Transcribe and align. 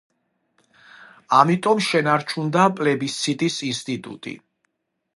ამიტომ 1.41 1.83
შენარჩუნდა 1.89 2.67
პლებისციტის 2.81 3.63
ინსტიტუტი. 3.73 4.39